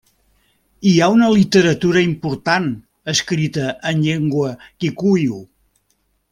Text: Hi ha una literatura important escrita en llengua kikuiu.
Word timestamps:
Hi 0.91 0.93
ha 0.99 1.09
una 1.15 1.27
literatura 1.33 2.03
important 2.07 2.67
escrita 3.15 3.69
en 3.93 4.03
llengua 4.09 4.53
kikuiu. 4.81 5.41